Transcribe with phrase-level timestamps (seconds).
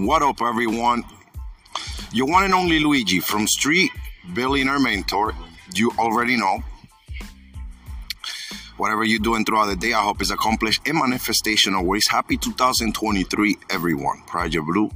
[0.00, 1.04] What up, everyone?
[2.10, 3.90] Your one and only Luigi from Street
[4.32, 5.34] Billionaire Mentor.
[5.74, 6.64] You already know.
[8.78, 12.08] Whatever you're doing throughout the day, I hope is accomplished in manifestation always.
[12.08, 14.22] Happy 2023, everyone.
[14.26, 14.90] Project Blue.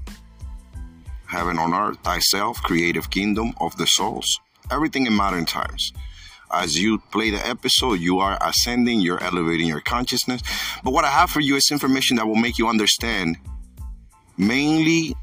[1.27, 4.41] Heaven on earth, thyself, creative kingdom of the souls.
[4.71, 5.93] Everything in modern times
[6.51, 10.41] as you play the episode, you are ascending, you're elevating your consciousness.
[10.83, 13.37] But what I have for you is information that will make you understand
[14.37, 15.15] mainly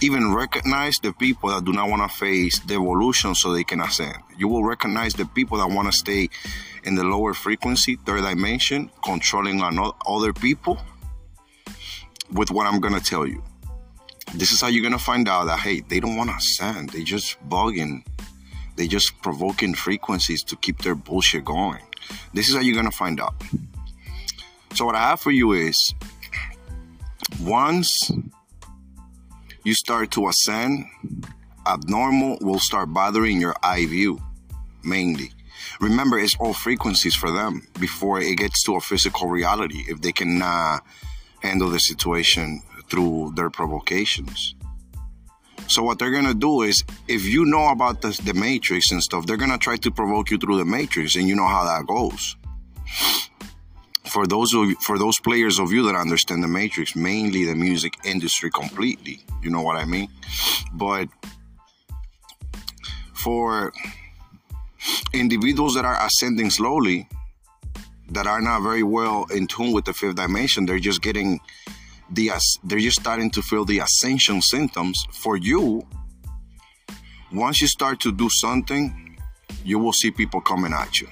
[0.00, 3.80] even recognize the people that do not want to face the evolution so they can
[3.80, 4.16] ascend.
[4.36, 6.28] You will recognize the people that want to stay
[6.84, 10.78] in the lower frequency, third dimension, controlling on other people
[12.32, 13.42] with what I'm going to tell you.
[14.34, 16.90] This is how you're going to find out that, hey, they don't want to ascend.
[16.90, 18.02] They just bugging
[18.76, 21.82] they just provoking frequencies to keep their bullshit going.
[22.32, 23.34] This is how you're gonna find out.
[24.74, 25.94] So what I have for you is
[27.40, 28.10] once
[29.64, 30.84] you start to ascend,
[31.66, 34.20] abnormal will start bothering your eye view
[34.84, 35.32] mainly.
[35.80, 40.12] Remember, it's all frequencies for them before it gets to a physical reality if they
[40.12, 40.84] cannot
[41.42, 44.54] handle the situation through their provocations.
[45.66, 49.26] So what they're gonna do is, if you know about the, the matrix and stuff,
[49.26, 52.36] they're gonna try to provoke you through the matrix, and you know how that goes.
[54.14, 57.94] For those of for those players of you that understand the matrix, mainly the music
[58.04, 60.08] industry completely, you know what I mean.
[60.72, 61.08] But
[63.12, 63.72] for
[65.12, 67.08] individuals that are ascending slowly,
[68.12, 71.40] that are not very well in tune with the fifth dimension, they're just getting
[72.08, 72.30] the
[72.62, 75.84] they're just starting to feel the ascension symptoms for you
[77.32, 79.18] once you start to do something
[79.64, 81.08] you will see people coming at you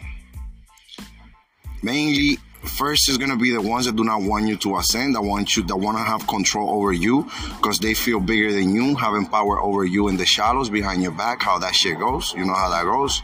[1.83, 5.23] mainly first is to be the ones that do not want you to ascend that
[5.23, 7.25] want you that want to have control over you
[7.57, 11.13] because they feel bigger than you having power over you in the shadows behind your
[11.13, 13.23] back how that shit goes you know how that goes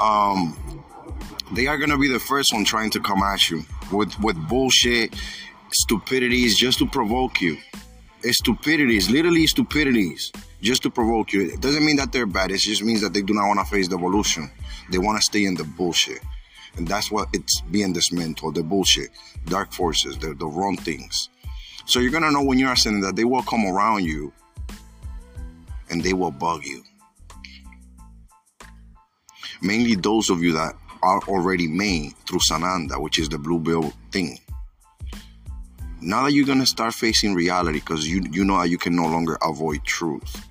[0.00, 0.56] um
[1.52, 3.62] they are to be the first one trying to come at you
[3.92, 5.14] with with bullshit
[5.72, 7.56] stupidities just to provoke you.
[8.22, 11.42] It's stupidities, literally stupidities, just to provoke you.
[11.52, 12.50] It doesn't mean that they're bad.
[12.50, 14.50] It just means that they do not want to face the evolution.
[14.90, 16.20] They want to stay in the bullshit.
[16.76, 19.10] And that's what it's being dismantled, the bullshit,
[19.46, 21.28] dark forces, the, the wrong things.
[21.84, 24.32] So you're to know when you're ascending that they will come around you
[25.90, 26.82] and they will bug you.
[29.62, 33.92] Mainly those of you that are already made through Sananda, which is the blue bill
[34.12, 34.38] thing
[36.02, 39.04] now that you're gonna start facing reality because you you know that you can no
[39.04, 40.46] longer avoid truth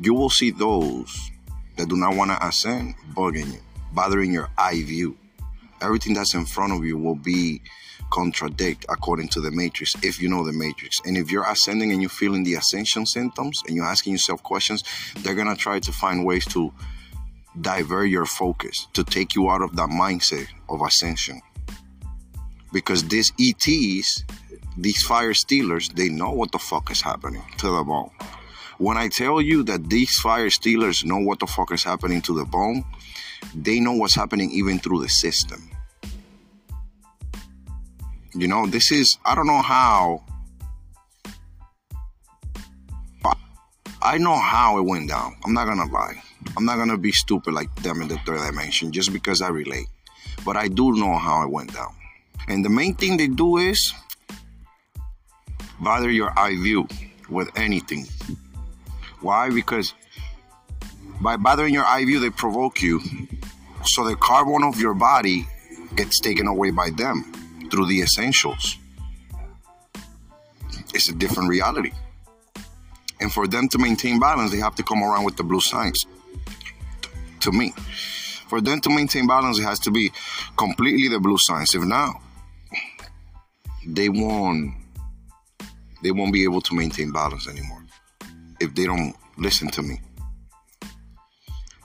[0.00, 1.30] you will see those
[1.76, 3.60] that do not want to ascend bugging you
[3.96, 5.16] bothering your eye view.
[5.80, 7.62] Everything that's in front of you will be
[8.10, 11.00] contradict according to the matrix if you know the matrix.
[11.04, 14.84] And if you're ascending and you're feeling the ascension symptoms and you're asking yourself questions
[15.22, 16.72] they're gonna try to find ways to
[17.60, 21.40] divert your focus to take you out of that mindset of ascension.
[22.72, 24.24] Because these ETs,
[24.76, 28.10] these fire stealers, they know what the fuck is happening to the bone.
[28.78, 32.34] When I tell you that these fire stealers know what the fuck is happening to
[32.34, 32.84] the bone,
[33.54, 35.70] they know what's happening even through the system.
[38.34, 40.22] You know, this is, I don't know how.
[44.02, 45.36] I know how it went down.
[45.44, 46.22] I'm not gonna lie.
[46.56, 49.86] I'm not gonna be stupid like them in the third dimension just because I relate.
[50.44, 51.94] But I do know how it went down.
[52.46, 53.92] And the main thing they do is
[55.80, 56.86] bother your eye view
[57.28, 58.06] with anything.
[59.20, 59.50] Why?
[59.50, 59.94] Because
[61.20, 63.00] by bothering your eye view, they provoke you.
[63.86, 65.46] So the carbon of your body
[65.94, 67.32] gets taken away by them
[67.70, 68.76] through the essentials.
[70.92, 71.92] It's a different reality.
[73.20, 76.04] And for them to maintain balance, they have to come around with the blue signs.
[77.40, 77.72] To me,
[78.48, 80.12] for them to maintain balance, it has to be
[80.56, 81.74] completely the blue signs.
[81.74, 82.20] If not,
[83.86, 84.74] they won't
[86.02, 87.84] they won't be able to maintain balance anymore
[88.60, 90.00] if they don't listen to me.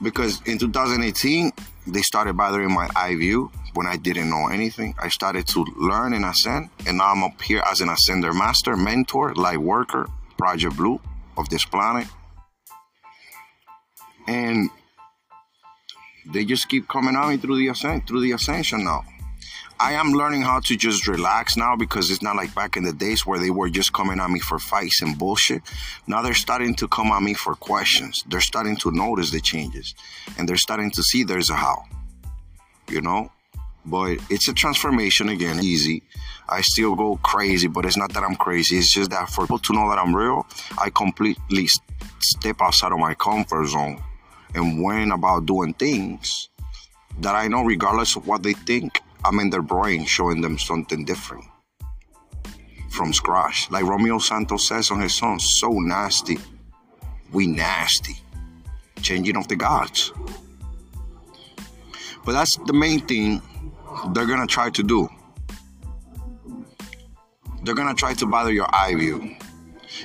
[0.02, 1.52] Because in 2018,
[1.88, 4.96] they started bothering my eye view when I didn't know anything.
[5.00, 8.76] I started to learn and ascend, and now I'm up here as an ascender master,
[8.76, 10.08] mentor, light worker,
[10.38, 11.00] Project Blue
[11.38, 12.08] of this planet.
[14.28, 14.70] And
[16.26, 19.04] they just keep coming at me through the ascent, through the ascension now.
[19.82, 22.94] I am learning how to just relax now because it's not like back in the
[22.94, 25.64] days where they were just coming at me for fights and bullshit.
[26.06, 28.24] Now they're starting to come at me for questions.
[28.30, 29.96] They're starting to notice the changes
[30.38, 31.86] and they're starting to see there's a how.
[32.92, 33.32] You know?
[33.84, 36.04] But it's a transformation again, easy.
[36.48, 38.78] I still go crazy, but it's not that I'm crazy.
[38.78, 40.46] It's just that for people to know that I'm real,
[40.78, 41.68] I completely
[42.20, 44.00] step outside of my comfort zone
[44.54, 46.50] and went about doing things
[47.22, 51.06] that I know, regardless of what they think, I'm in their brain showing them something
[51.06, 51.46] different
[52.90, 53.70] from scratch.
[53.72, 56.38] Like Romeo Santos says on his song, so nasty.
[57.32, 58.18] We nasty.
[59.02, 60.12] Changing of the gods.
[62.26, 63.42] But that's the main thing
[64.14, 65.10] they're gonna try to do.
[67.64, 69.36] They're gonna try to bother your eye view.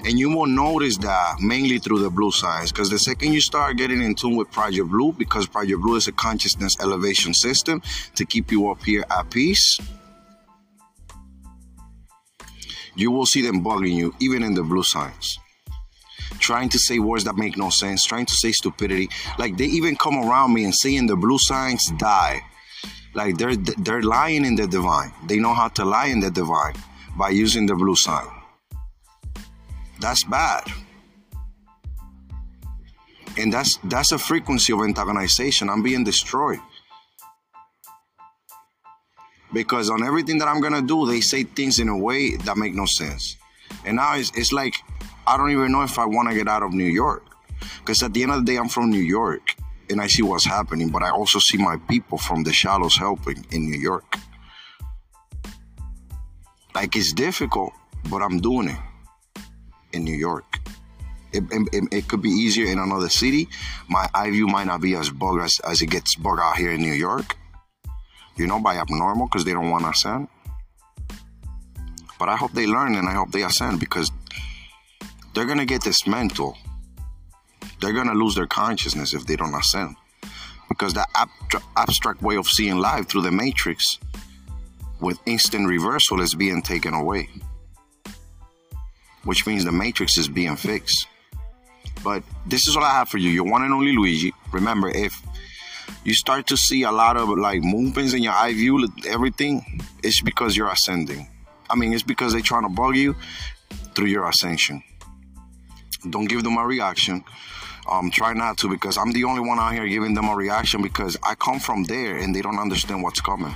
[0.05, 2.73] And you will notice that mainly through the blue signs.
[2.73, 6.09] Because the second you start getting in tune with Project Blue, because Project Blue is
[6.09, 7.83] a consciousness elevation system
[8.15, 9.79] to keep you up here at peace,
[12.95, 15.39] you will see them bugging you, even in the blue signs.
[16.39, 19.09] Trying to say words that make no sense, trying to say stupidity.
[19.39, 22.43] Like they even come around me and saying the blue signs die.
[23.15, 25.13] Like they're they're lying in the divine.
[25.27, 26.75] They know how to lie in the divine
[27.17, 28.27] by using the blue sign.
[30.07, 30.63] That's bad.
[33.37, 35.69] And that's that's a frequency of antagonization.
[35.69, 36.61] I'm being destroyed.
[39.53, 42.73] Because on everything that I'm gonna do, they say things in a way that make
[42.73, 43.37] no sense.
[43.85, 44.77] And now it's, it's like
[45.27, 47.25] I don't even know if I want to get out of New York.
[47.81, 49.57] Because at the end of the day, I'm from New York
[49.91, 53.45] and I see what's happening, but I also see my people from the shallows helping
[53.51, 54.19] in New York.
[56.77, 57.73] Like it's difficult,
[58.09, 58.79] but I'm doing it
[59.93, 60.61] in New York.
[61.33, 63.49] It, it, it, could be easier in another city.
[63.89, 66.73] My eye view might not be as bug as, as it gets bug out here
[66.73, 67.37] in New York.
[68.37, 70.29] You know, by abnormal because they don't want to ascend.
[72.19, 74.11] But I hope they learn and I hope they ascend because
[75.35, 76.57] they're gonna get dismantled.
[77.81, 79.97] They're gonna lose their consciousness if they don't ascend.
[80.69, 83.99] Because that ab- abstract way of seeing life through the matrix
[85.01, 87.29] with instant reversal is being taken away
[89.27, 91.07] which means the matrix is being fixed.
[92.03, 93.31] But this is what I have for you.
[93.31, 94.33] Your one and only Luigi.
[94.53, 95.21] Remember, if
[96.05, 100.21] you start to see a lot of like movements in your eye view, everything, it's
[100.21, 101.29] because you're ascending.
[101.69, 103.17] I mean, it's because they're trying to bug you
[103.95, 104.83] through your ascension.
[106.11, 107.25] Don't give them a reaction.
[107.91, 110.83] Um, try not to because I'm the only one out here giving them a reaction
[110.83, 113.55] because I come from there and they don't understand what's coming.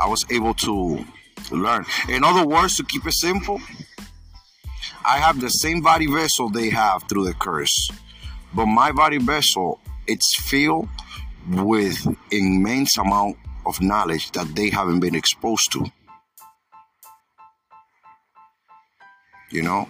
[0.00, 1.04] I was able to
[1.50, 1.84] learn.
[2.08, 3.60] In other words, to keep it simple,
[5.08, 7.90] I have the same body vessel they have through the curse,
[8.52, 10.88] but my body vessel it's filled
[11.48, 11.96] with
[12.30, 15.86] immense amount of knowledge that they haven't been exposed to.
[19.50, 19.88] You know,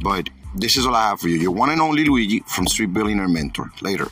[0.00, 1.36] but this is all I have for you.
[1.36, 3.72] Your one and only Luigi from Street Billionaire Mentor.
[3.82, 4.08] Later.